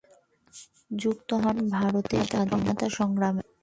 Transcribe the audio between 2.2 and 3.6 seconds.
স্বাধীনতা সংগ্রামে।